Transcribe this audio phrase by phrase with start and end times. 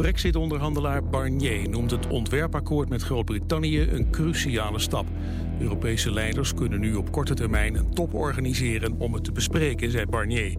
[0.00, 5.06] Brexit-onderhandelaar Barnier noemt het ontwerpakkoord met Groot-Brittannië een cruciale stap.
[5.60, 10.06] Europese leiders kunnen nu op korte termijn een top organiseren om het te bespreken, zei
[10.06, 10.56] Barnier.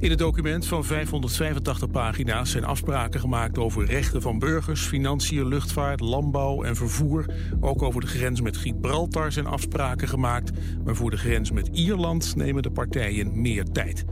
[0.00, 6.00] In het document van 585 pagina's zijn afspraken gemaakt over rechten van burgers, financiën, luchtvaart,
[6.00, 7.34] landbouw en vervoer.
[7.60, 10.50] Ook over de grens met Gibraltar zijn afspraken gemaakt,
[10.84, 14.04] maar voor de grens met Ierland nemen de partijen meer tijd.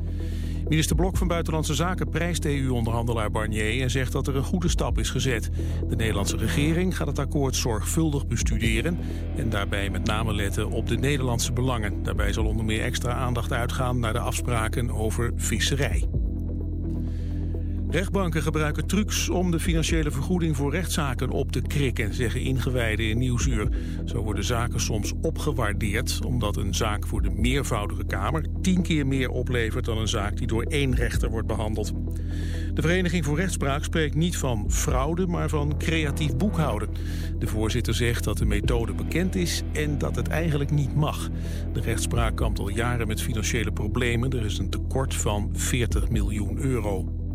[0.69, 4.99] Minister Blok van Buitenlandse Zaken prijst EU-onderhandelaar Barnier en zegt dat er een goede stap
[4.99, 5.51] is gezet.
[5.89, 8.99] De Nederlandse regering gaat het akkoord zorgvuldig bestuderen
[9.37, 12.03] en daarbij met name letten op de Nederlandse belangen.
[12.03, 16.28] Daarbij zal onder meer extra aandacht uitgaan naar de afspraken over visserij.
[17.91, 23.19] Rechtbanken gebruiken trucs om de financiële vergoeding voor rechtszaken op te krikken, zeggen ingewijden in
[23.19, 23.69] Nieuwsuur.
[24.05, 29.31] Zo worden zaken soms opgewaardeerd, omdat een zaak voor de meervoudige Kamer tien keer meer
[29.31, 31.93] oplevert dan een zaak die door één rechter wordt behandeld.
[32.75, 36.89] De Vereniging voor Rechtspraak spreekt niet van fraude, maar van creatief boekhouden.
[37.39, 41.29] De voorzitter zegt dat de methode bekend is en dat het eigenlijk niet mag.
[41.73, 44.31] De rechtspraak kampt al jaren met financiële problemen.
[44.31, 47.27] Er is een tekort van 40 miljoen euro.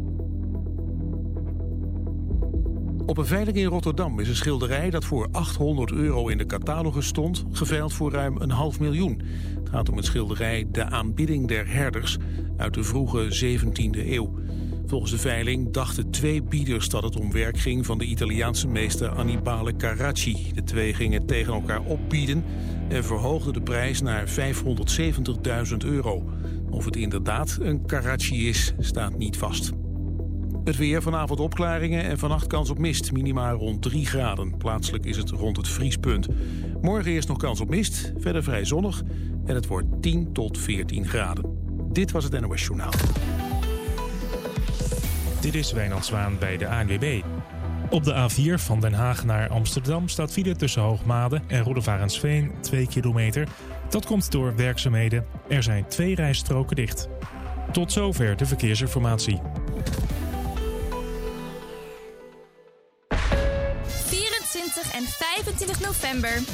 [3.06, 7.08] Op een veiling in Rotterdam is een schilderij dat voor 800 euro in de catalogus
[7.08, 7.46] stond...
[7.52, 9.22] geveild voor ruim een half miljoen.
[9.60, 12.18] Het gaat om het schilderij De aanbidding der herders
[12.58, 14.34] uit de vroege 17e eeuw.
[14.86, 17.86] Volgens de veiling dachten twee bieders dat het om werk ging...
[17.86, 20.52] van de Italiaanse meester Annibale Carracci.
[20.54, 22.44] De twee gingen tegen elkaar opbieden
[22.90, 26.24] en verhoogden de prijs naar 570.000 euro.
[26.70, 29.83] Of het inderdaad een Carracci is, staat niet vast.
[30.64, 33.12] Het weer vanavond opklaringen en vannacht kans op mist.
[33.12, 34.58] Minimaal rond 3 graden.
[34.58, 36.28] Plaatselijk is het rond het vriespunt.
[36.82, 39.04] Morgen eerst nog kans op mist, verder vrij zonnig.
[39.46, 41.58] En het wordt 10 tot 14 graden.
[41.92, 42.92] Dit was het NOS Journaal.
[45.42, 47.22] Dit is Wijnand Zwaan bij de ANWB.
[47.90, 52.88] Op de A4 van Den Haag naar Amsterdam staat file tussen Hoogmade en Roedevarensveen 2
[52.88, 53.48] kilometer.
[53.90, 55.26] Dat komt door werkzaamheden.
[55.50, 57.08] Er zijn twee rijstroken dicht.
[57.72, 59.42] Tot zover de verkeersinformatie.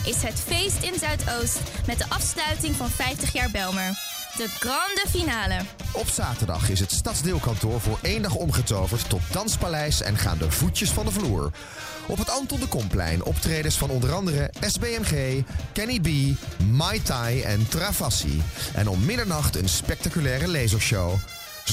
[0.06, 3.90] Is het feest in Zuidoost met de afsluiting van 50 jaar Belmer.
[4.38, 5.60] De grande finale.
[5.92, 10.90] Op zaterdag is het stadsdeelkantoor voor één dag omgetoverd tot danspaleis en gaan de voetjes
[10.90, 11.52] van de vloer.
[12.08, 16.08] Op het Anton de Komplein optredens van onder andere SBMG, Kenny B,
[16.64, 18.42] Mai Tai en Travassi.
[18.74, 21.14] En om middernacht een spectaculaire lasershow.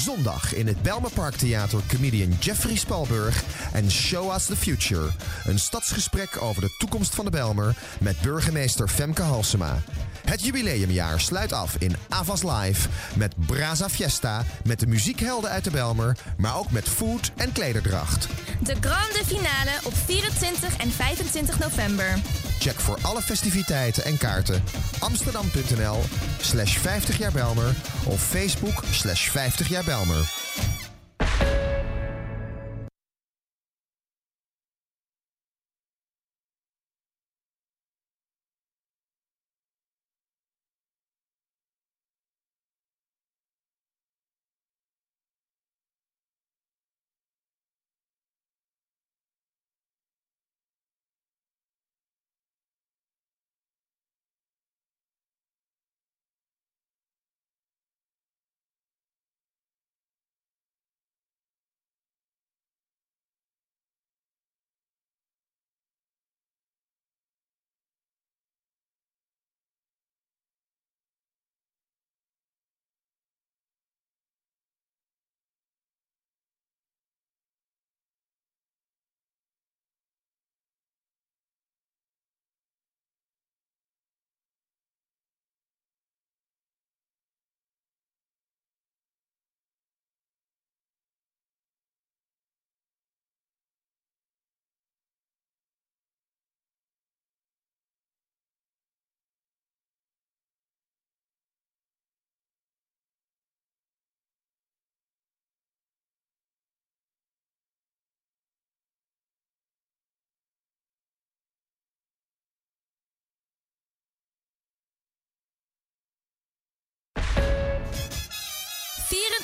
[0.05, 5.09] Zondag in het Belmer Theater comedian Jeffrey Spalburg en Show Us the Future.
[5.45, 9.83] Een stadsgesprek over de toekomst van de Belmer met burgemeester Femke Halsema.
[10.25, 15.71] Het jubileumjaar sluit af in Avas Live met Braza Fiesta, met de muziekhelden uit de
[15.71, 18.29] Belmer, maar ook met food en klederdracht.
[18.63, 22.19] De grande finale op 24 en 25 november.
[22.59, 24.63] Check voor alle festiviteiten en kaarten
[24.99, 26.01] amsterdam.nl
[26.41, 27.75] slash 50 jaar Belmer
[28.07, 30.31] of Facebook slash 50 jaar Belmer.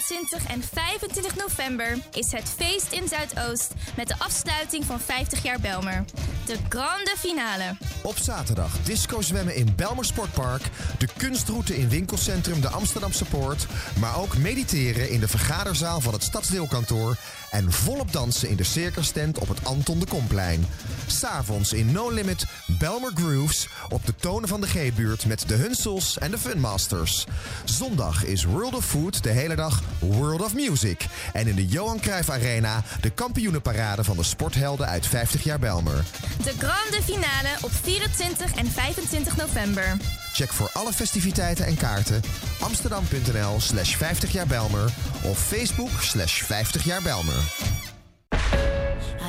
[0.02, 3.72] ...24 en 25 november is het feest in Zuidoost...
[3.96, 6.04] met de afsluiting van 50 jaar Belmer.
[6.46, 7.76] De grande finale.
[8.02, 10.62] Op zaterdag disco zwemmen in Belmer Sportpark,
[10.98, 13.66] de kunstroute in winkelcentrum de Amsterdamse Poort,
[14.00, 17.16] maar ook mediteren in de vergaderzaal van het stadsdeelkantoor
[17.50, 20.66] en volop dansen in de circus tent op het Anton de Komplein.
[21.06, 26.18] S'avonds in No Limit Belmer Grooves op de tonen van de G-buurt met de Hunsels
[26.18, 27.26] en de Funmasters.
[27.64, 31.06] Zondag is World of Food de hele dag World of Music.
[31.32, 36.04] En in de Johan Cruijff Arena de kampioenenparade van de sporthelden uit 50 jaar Belmer.
[36.37, 39.96] De grande finale op 24 en 25 november.
[40.32, 42.20] Check voor alle festiviteiten en kaarten
[42.61, 44.93] amsterdam.nl slash 50 jaar Belmer
[45.25, 47.43] of Facebook slash 50 jaar Belmer.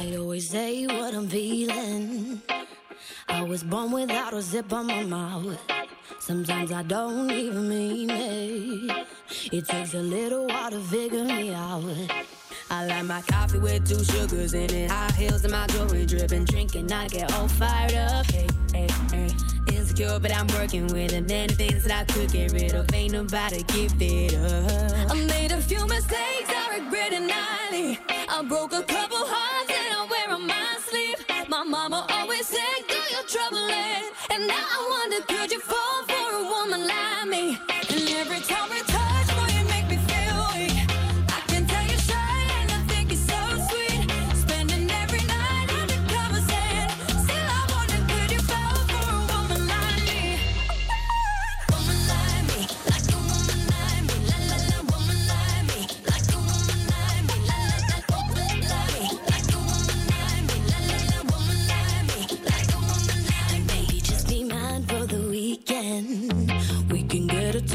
[0.02, 2.42] I always say what I'm feeling.
[3.30, 5.58] I was born without a zip on my mouth.
[6.20, 9.08] Sometimes I don't even mean it.
[9.52, 11.84] It takes a little while to figure me out.
[12.74, 14.90] I like my coffee with two sugars in it.
[14.90, 16.46] High heels and my jewelry dripping.
[16.46, 18.26] Drinking, I get all fired up.
[18.32, 19.30] Hey, hey, hey.
[19.72, 21.28] Insecure, but I'm working with it.
[21.28, 22.92] Many things that I could get rid of.
[22.92, 25.12] Ain't nobody give it up.
[25.12, 28.00] I made a few mistakes, I regret it nightly.
[28.28, 31.24] I broke a couple hearts and I wear on my sleeve.
[31.48, 33.70] My mama always said, do your trouble.
[34.32, 36.04] And now I wonder, could you fall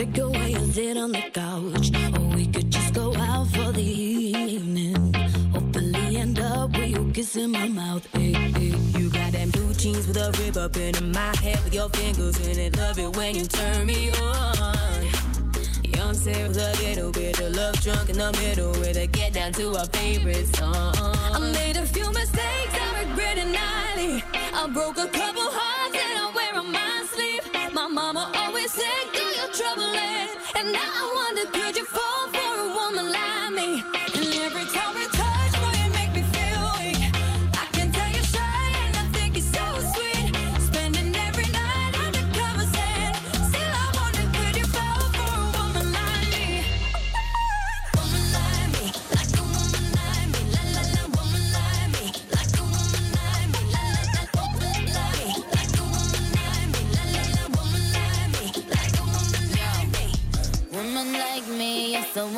[0.07, 3.83] can get a sit on the couch, or we could just go out for the
[3.83, 5.13] evening.
[5.53, 8.07] Hopefully end up with you kissing my mouth.
[8.15, 12.39] You got them blue jeans with a rib up in my head with your fingers
[12.47, 12.77] in it.
[12.77, 15.05] Love it when you turn me on.
[15.83, 19.53] Young Sarah, a little bit of love drunk in the middle with a get down
[19.55, 20.95] to our favorite song.
[20.97, 24.23] I made a few mistakes, I regret it nightly.
[24.55, 25.78] I broke a couple hearts
[30.59, 32.08] And now I wonder, could you fall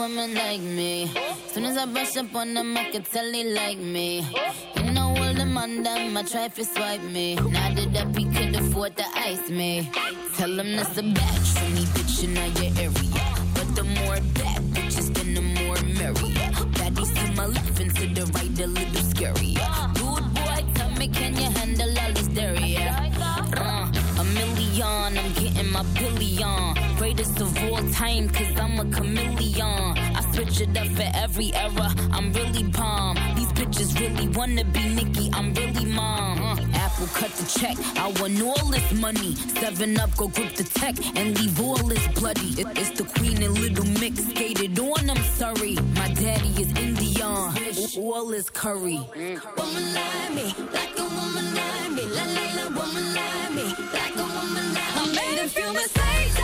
[0.00, 1.12] woman like me.
[1.48, 4.24] Soon as I brush up on them, I can tell they like me.
[4.76, 7.34] You know all them on them, try to swipe me.
[7.34, 9.90] Now that up, he could afford to ice me.
[10.36, 13.09] Tell him that's a batch for me, bitch, in your area.
[28.20, 29.98] Time, cause I'm a chameleon.
[30.16, 33.16] I switch it up for every era, I'm really bomb.
[33.36, 36.42] These bitches really wanna be Nicki, I'm really mom.
[36.42, 39.34] Uh, Apple cut the check, I want all this money.
[39.34, 42.50] Seven up, go grip the tech and leave all this bloody.
[42.60, 45.74] It- it's the queen and little mix, skated on, I'm sorry.
[45.94, 47.52] My daddy is Indian,
[47.98, 49.00] all is curry.
[49.56, 54.16] Woman like me, like a woman like me, la la la, woman like me, like
[54.16, 55.00] a woman like me.
[55.00, 56.38] I made a few mistakes,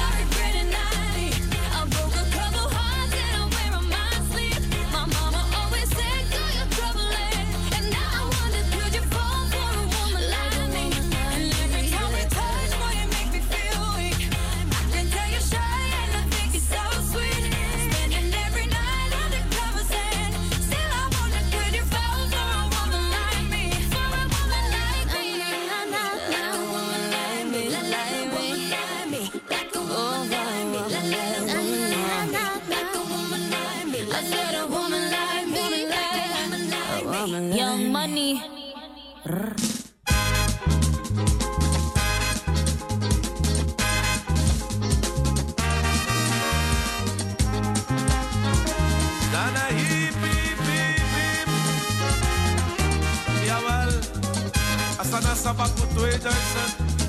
[55.46, 56.18] ça va pour toi et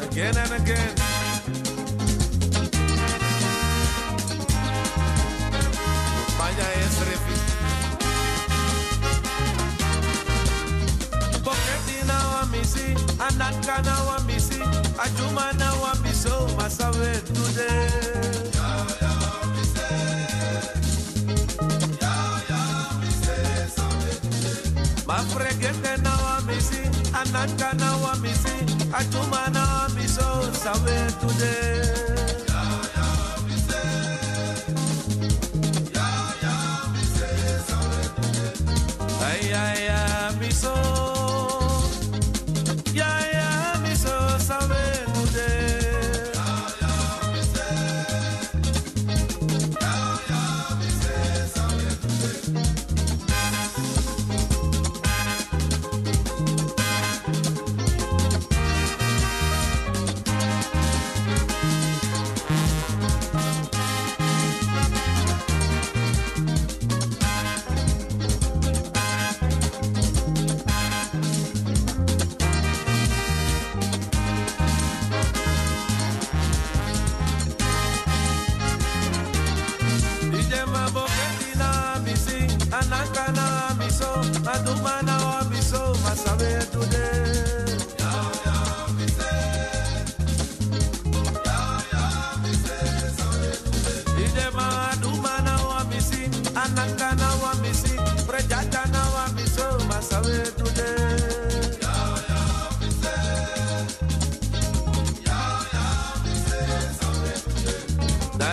[0.06, 0.94] again and again.
[6.38, 7.38] Maya es refi.
[11.44, 12.88] Boketina wa misi,
[13.28, 14.62] anaka na wa misi,
[15.04, 17.90] ajuma na wa miso, masawe today.
[25.08, 26.82] Mafregete na wa misi,
[27.14, 28.08] anaka na wa.
[28.94, 31.87] Atuma na miso sawe today.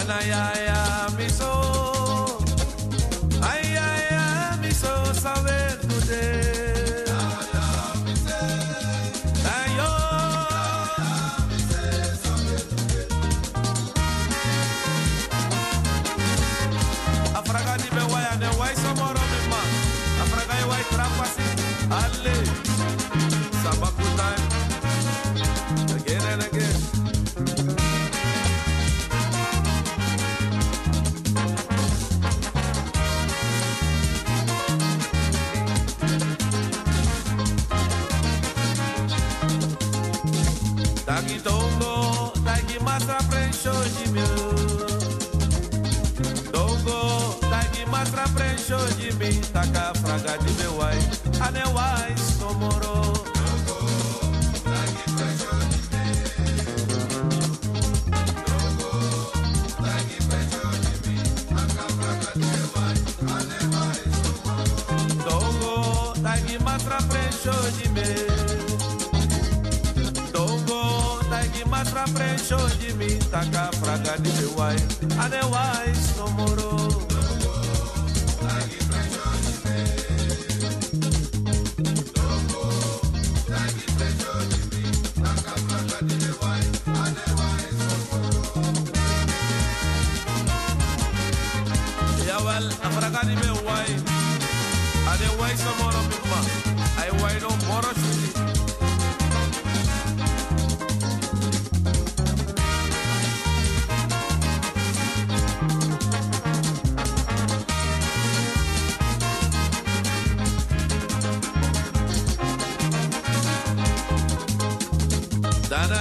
[0.06, 0.63] I, I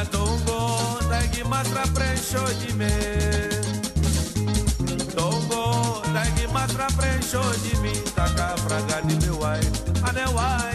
[0.04, 2.88] da Dongo, da Guimatra preencho de mim.
[5.16, 8.02] Dongo, da Guimatra preencho de mim.
[8.16, 9.62] Tá Taca fraga de meu ai,
[10.04, 10.73] anewai.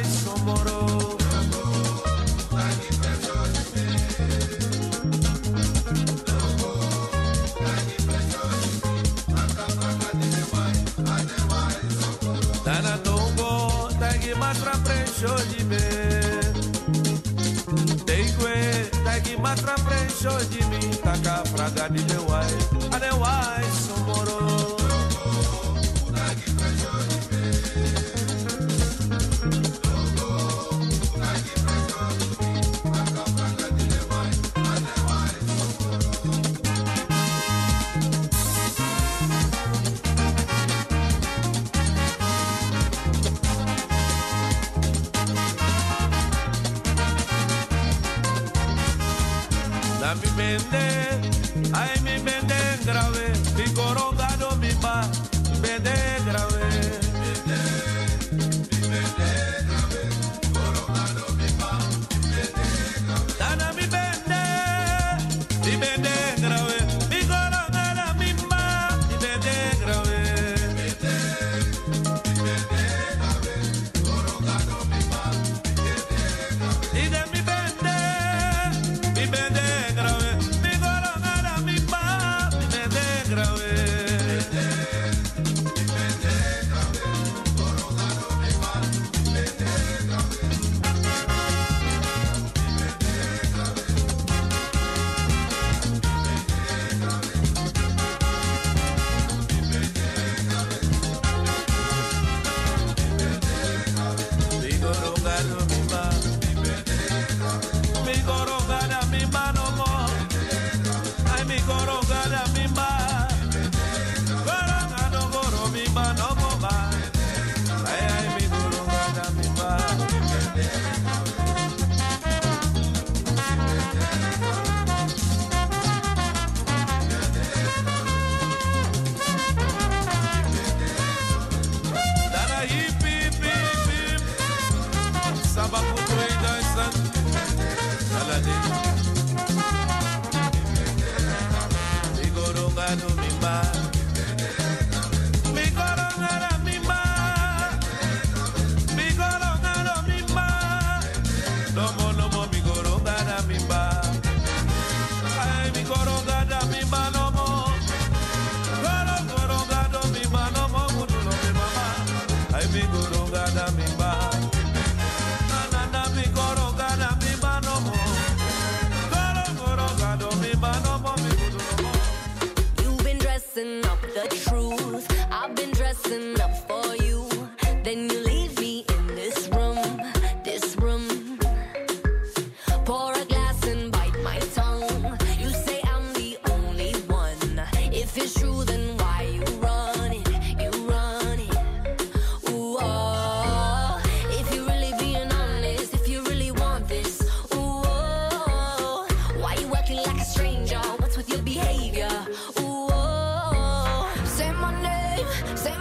[20.21, 22.51] Show de mim, taca a praga de meu ai.
[22.91, 23.48] Adeuai,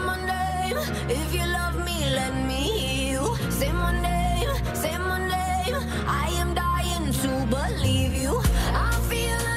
[0.07, 0.77] my name.
[1.09, 3.51] If you love me, let me hear you.
[3.51, 5.75] Say my name, say my name.
[6.07, 8.41] I am dying to believe you.
[8.85, 9.56] I feel.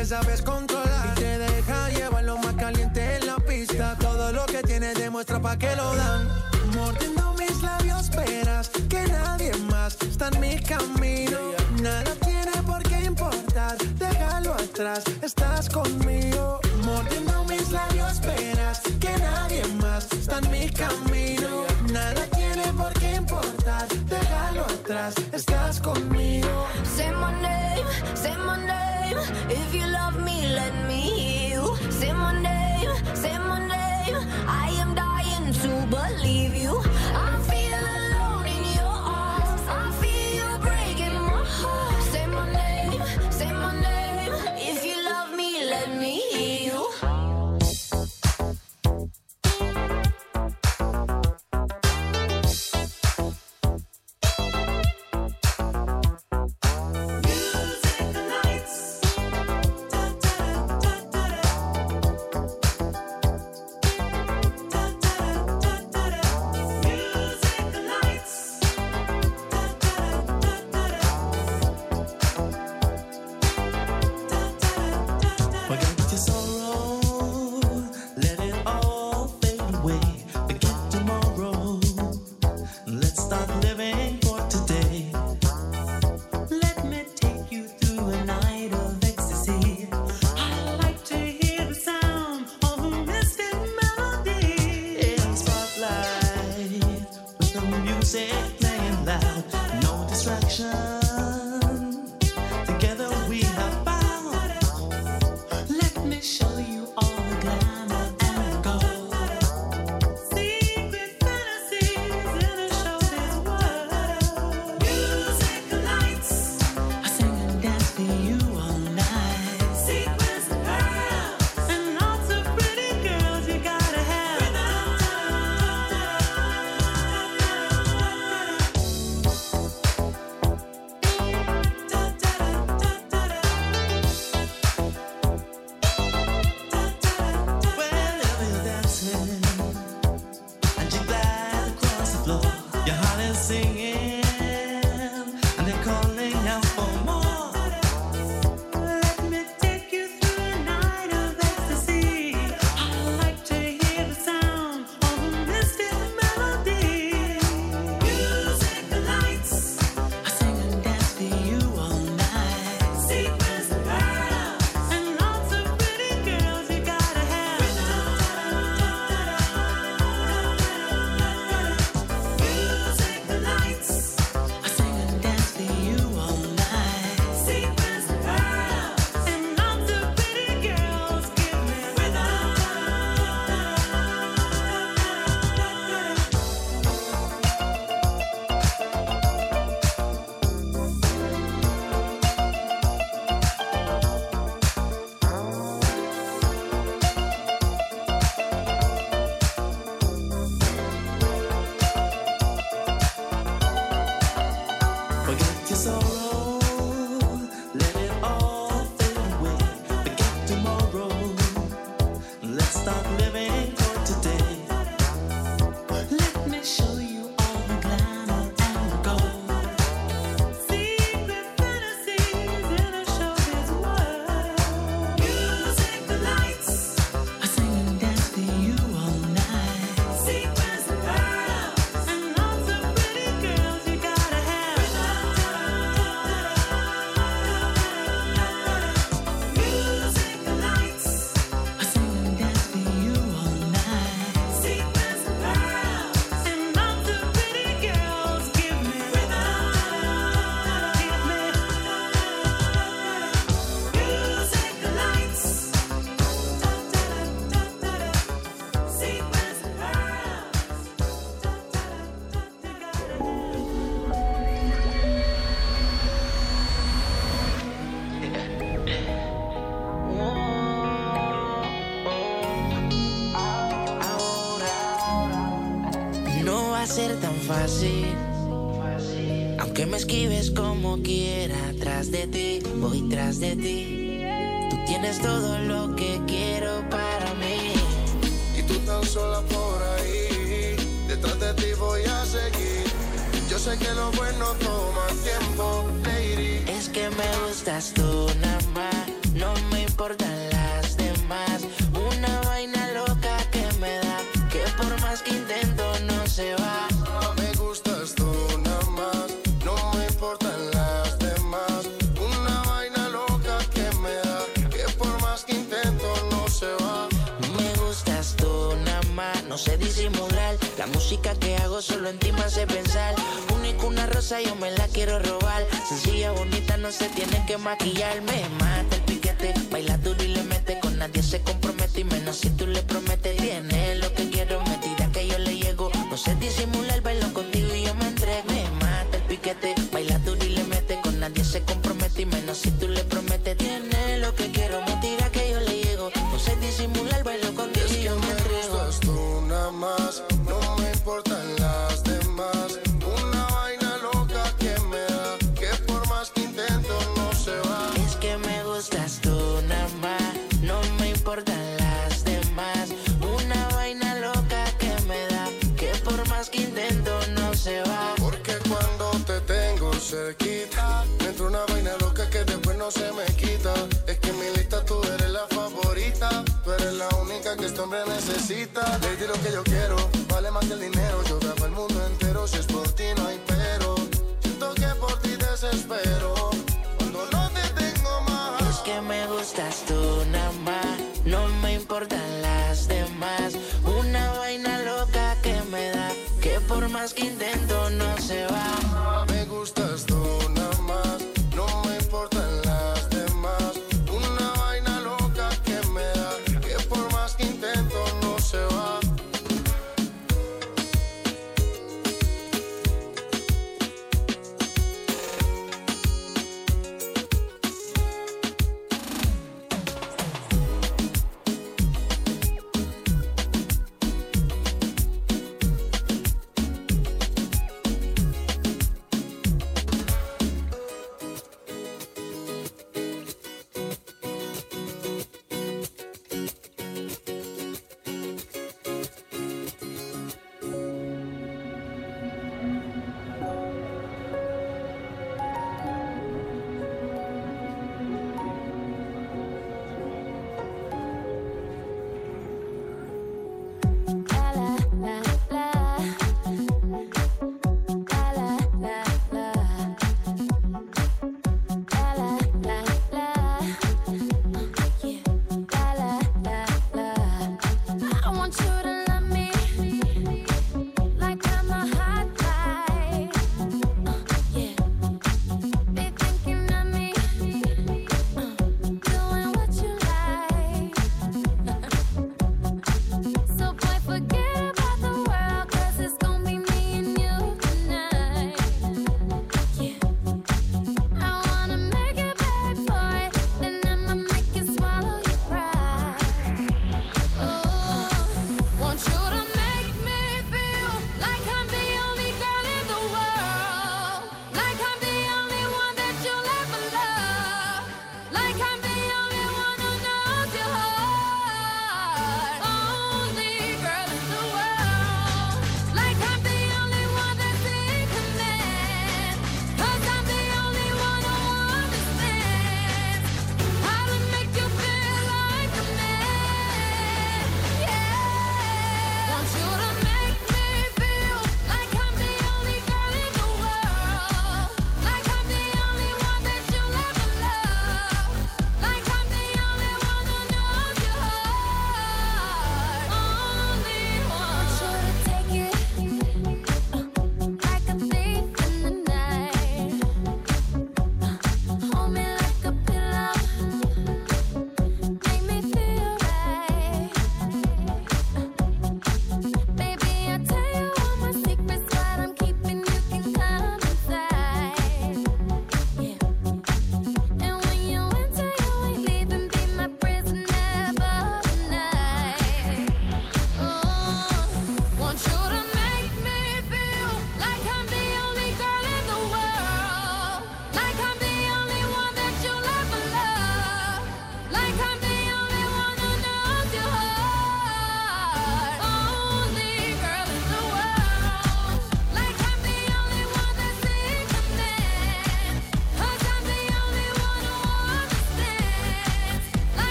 [0.00, 1.12] que sabes controlar.
[1.12, 3.96] Y te deja llevar lo más caliente en la pista.
[3.98, 6.26] Todo lo que tienes demuestra pa' que lo dan.
[6.74, 11.38] Mordiendo mis labios, esperas que nadie más está en mi camino.
[11.82, 16.60] Nada tiene por qué importar, déjalo atrás, estás conmigo.
[16.84, 21.39] Mordiendo mis labios, esperas que nadie más está en mi camino.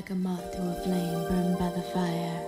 [0.00, 2.40] like a moth to a flame burned by the fire.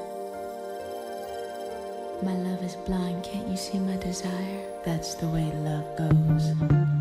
[2.23, 4.65] My love is blind, can't you see my desire?
[4.87, 6.92] That's the way love goes.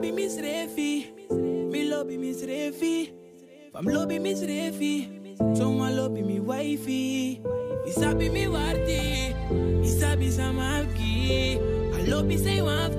[0.00, 1.30] be Miss Refi.
[1.30, 3.10] Me love be Miss Refi.
[3.72, 5.56] Fam love be Miss Refi.
[5.56, 7.40] Someone love be me wifey.
[7.86, 9.34] Isa be me warty.
[9.82, 11.58] Isa be samaki.
[11.94, 12.97] I love be say wafty.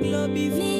[0.00, 0.79] love me.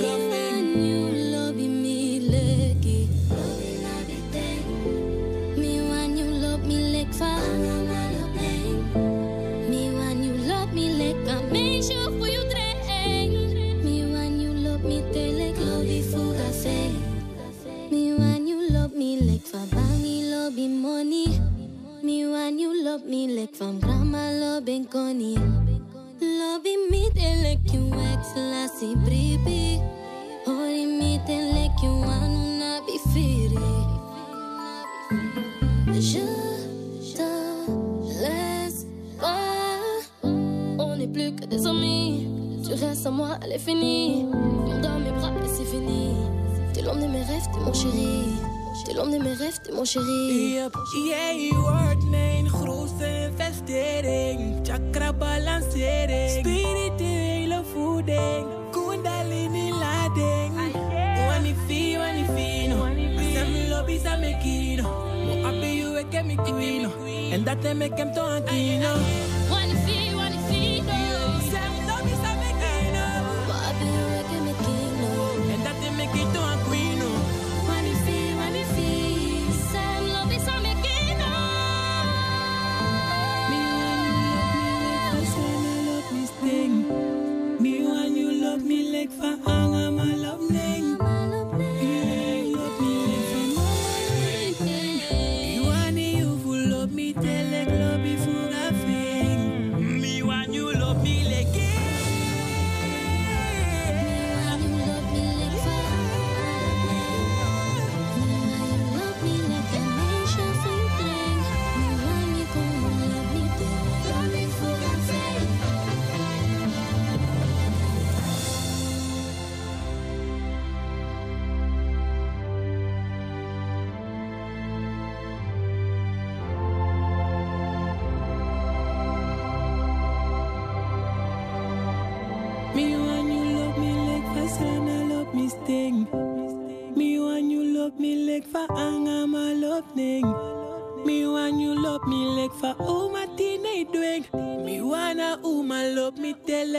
[67.81, 68.30] make them turn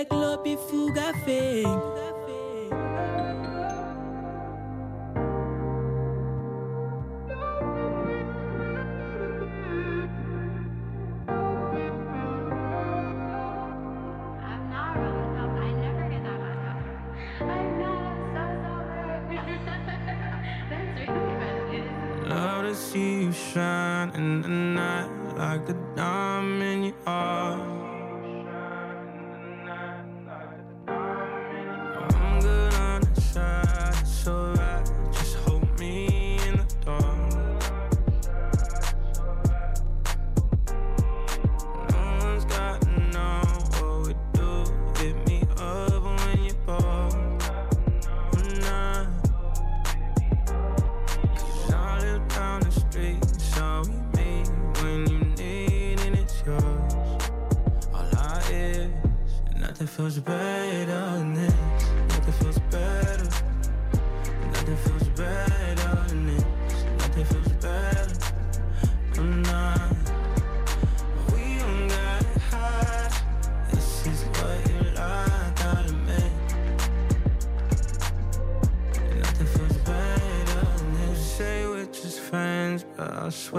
[0.01, 1.11] avec l'eau puis fouga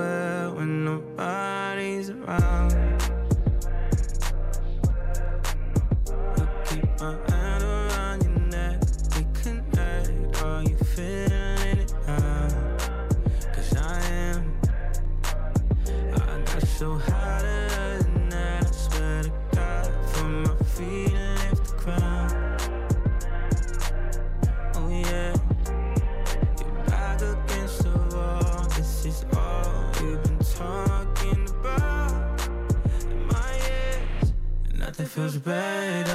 [0.02, 2.72] swear when nobody's around.
[6.36, 7.31] I keep my
[35.12, 36.11] feels better.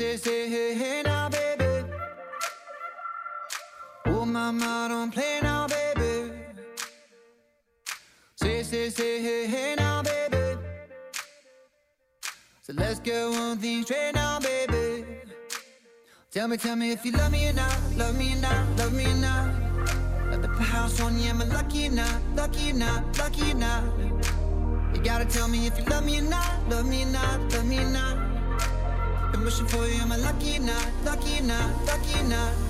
[0.00, 1.84] Say, say, hey, hey now, baby.
[4.06, 6.32] Oh, mama, don't play now, baby.
[8.34, 10.58] Say, say, say, hey, hey now, baby.
[12.62, 15.04] So let's get one thing straight now, baby.
[16.30, 18.94] Tell me, tell me if you love me or not, love me or not, love
[18.94, 19.52] me or not.
[20.30, 23.54] Let the house on you, am I lucky or not, lucky or not, lucky or
[23.54, 23.84] not?
[24.94, 27.66] You gotta tell me if you love me or not, love me or not, love
[27.66, 28.19] me or not.
[29.40, 32.69] Been wishing for you, am I lucky or not, lucky or not, lucky or not?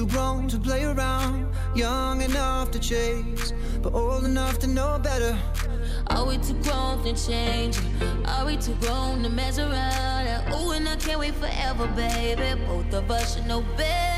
[0.00, 1.46] Too grown to play around?
[1.74, 5.38] Young enough to chase, but old enough to know better.
[6.06, 7.78] Are we too grown to change?
[8.24, 10.54] Are we too grown to mess around?
[10.54, 12.58] Ooh, and I can't wait forever, baby.
[12.66, 14.09] Both of us should know better.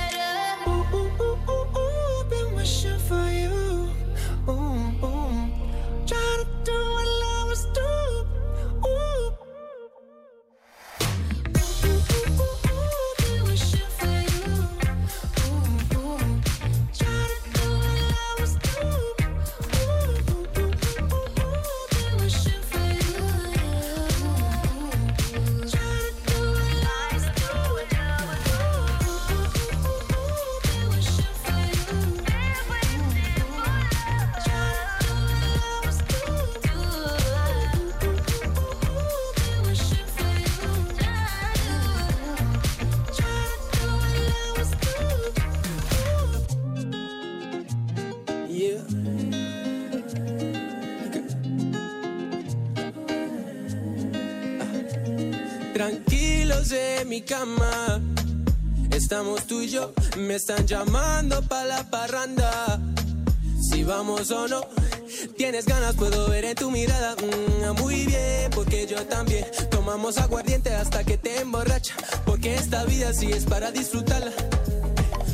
[55.82, 58.00] Tranquilos en mi cama.
[58.92, 59.92] Estamos tú y yo.
[60.16, 62.80] Me están llamando pa' la parranda.
[63.68, 64.60] Si vamos o no.
[65.36, 67.16] Tienes ganas, puedo ver en tu mirada.
[67.16, 69.44] Mm, muy bien, porque yo también.
[69.72, 71.96] Tomamos aguardiente hasta que te emborracha.
[72.24, 74.30] Porque esta vida sí es para disfrutarla.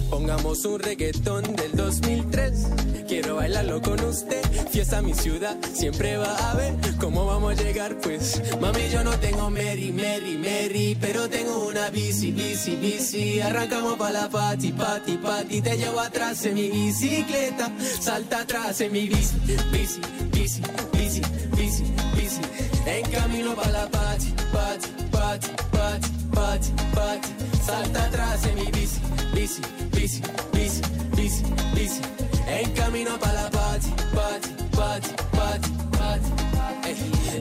[0.09, 4.43] Pongamos un reggaetón del 2003 quiero bailarlo con usted.
[4.71, 8.41] Fiesta mi ciudad, siempre va a ver cómo vamos a llegar, pues.
[8.61, 13.41] Mami, yo no tengo Mary, Mary, Mary, pero tengo una bici, bici, bici.
[13.41, 15.63] Arrancamos pa' la pati, pati, pati.
[15.63, 19.37] Te llevo atrás en mi bicicleta, salta atrás en mi bici,
[19.73, 20.01] bici,
[20.31, 20.61] bici,
[20.93, 21.23] bici,
[21.57, 21.83] bici,
[22.15, 22.41] bici.
[22.87, 27.29] En camino pa' la pati, pati, pati, pati, pati, pati.
[27.65, 29.01] Salta atrás en mi bici,
[29.35, 30.83] bici, bici, bici,
[31.17, 31.43] bici,
[31.75, 32.28] bici.
[32.49, 35.88] En camino para la party, party, party, party.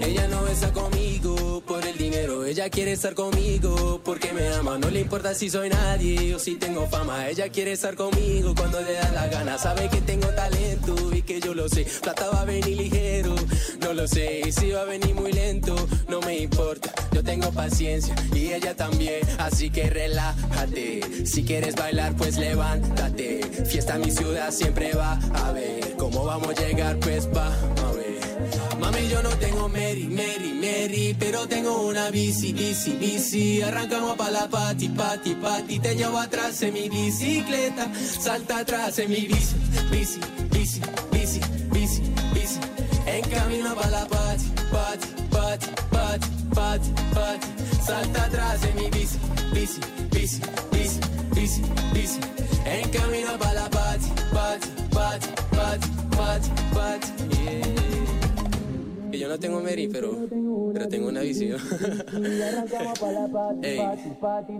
[0.01, 4.77] Ella no besa conmigo por el dinero, ella quiere estar conmigo porque me ama.
[4.77, 8.79] No le importa si soy nadie o si tengo fama, ella quiere estar conmigo cuando
[8.81, 9.57] le da la gana.
[9.57, 11.85] Sabe que tengo talento y que yo lo sé.
[12.01, 13.35] Plata va a venir ligero,
[13.81, 14.41] no lo sé.
[14.47, 15.75] Y si va a venir muy lento,
[16.07, 16.91] no me importa.
[17.11, 21.25] Yo tengo paciencia y ella también, así que relájate.
[21.25, 23.41] Si quieres bailar, pues levántate.
[23.65, 28.06] Fiesta mi ciudad siempre va a ver cómo vamos a llegar, pues va a ver.
[28.79, 33.61] Mami, yo no tengo Mary, Mary, Mary, pero tengo una bici, bici, bici.
[33.61, 35.79] Arrancamos pa' la pati, pati, pati.
[35.79, 37.87] Te llevo atrás en mi bicicleta,
[38.19, 39.55] salta atrás en mi bici,
[39.91, 40.19] bici,
[40.51, 40.79] bici,
[41.11, 41.39] bici,
[41.71, 42.01] bici,
[42.33, 42.59] bici.
[43.05, 45.67] En camino pa' la pati, pati, pati,
[46.53, 47.47] pati, pati.
[47.85, 49.17] Salta atrás en mi bici,
[49.53, 49.79] bici,
[50.11, 50.39] bici,
[50.71, 50.99] bici,
[51.33, 51.61] bici,
[51.93, 52.19] bici.
[52.65, 54.11] En camino pa' la pati,
[59.27, 60.15] yo no tengo Mary, pero,
[60.73, 61.59] pero tengo una visión.
[63.61, 63.77] Ey.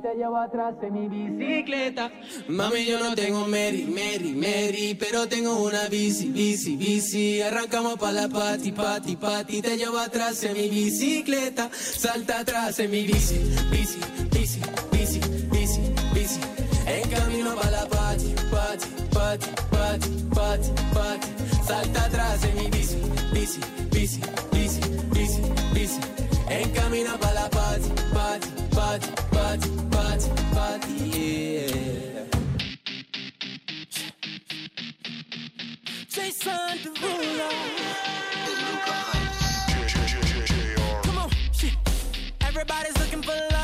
[0.02, 2.12] te llevo atrás en mi bicicleta.
[2.50, 7.42] Mami, yo no tengo Mary, Mary, Mary, pero tengo una bici, bici, bici.
[7.42, 9.62] Arrancamos pa' la pati, pati, pati.
[9.62, 11.70] Te llevo atrás en mi bicicleta.
[11.72, 13.40] Salta atrás en mi bici,
[13.72, 14.00] bici,
[14.32, 14.60] bici,
[14.92, 15.80] bici, bici,
[16.14, 16.40] bici.
[16.86, 21.28] En camino pa' la pati, pati, pati, pati, pati, pati.
[21.66, 22.98] Salta atrás en mi bici,
[23.32, 23.60] bici,
[23.92, 24.57] bici, bici, bici,
[26.50, 32.24] and camina para la party, party, party, party, party, party, yeah.
[36.10, 37.50] Jason Derulo.
[41.04, 41.74] Come on, shit.
[42.42, 43.57] Everybody's looking for love.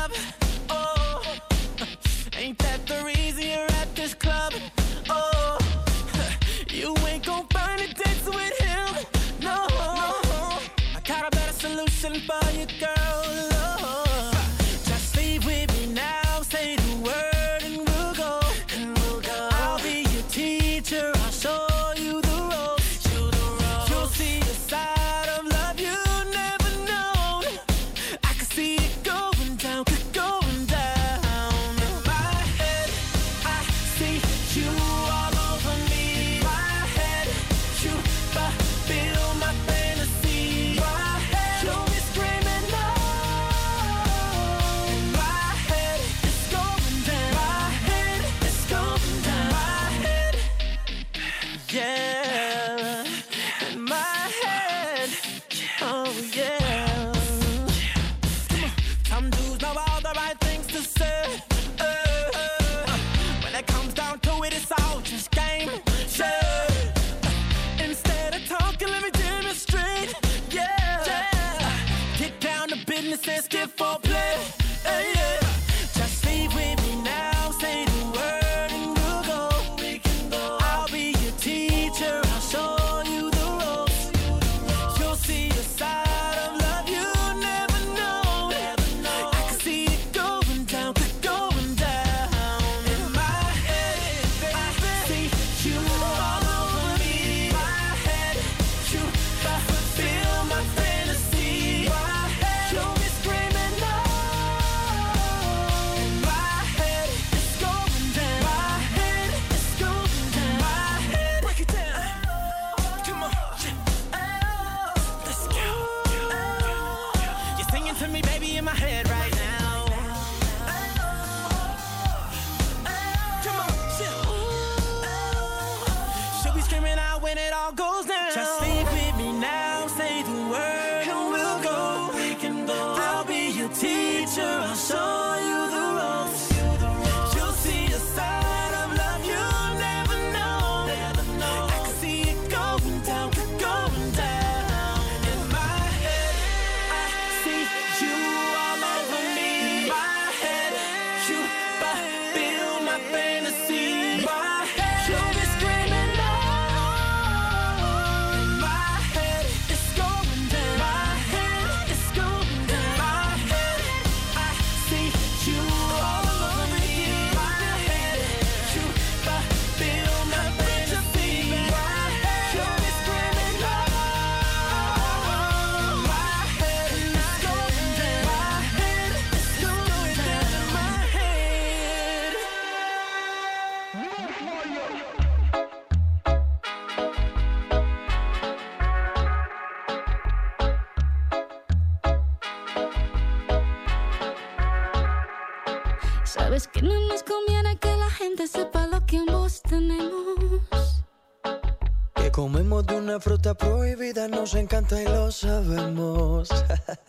[204.64, 206.48] encanta y lo sabemos.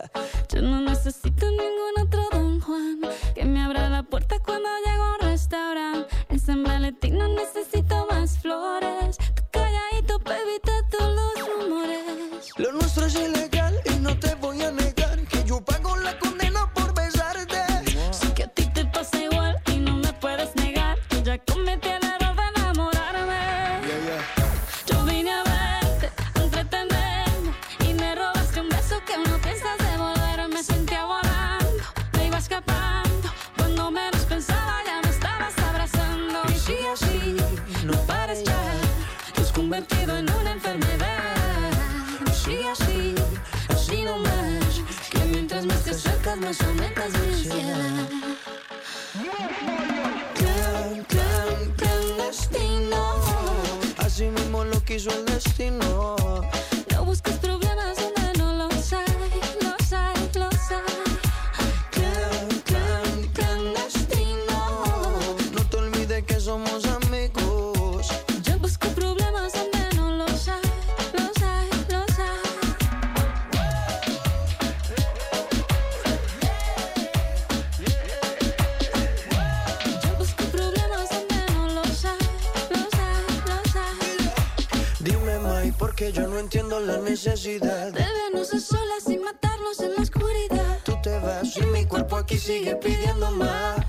[86.12, 90.78] yo no entiendo la necesidad de vernos a solas y matarnos en la oscuridad.
[90.84, 93.85] Tú te vas y mi cuerpo aquí sigue pidiendo más.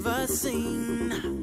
[0.00, 1.37] never seen.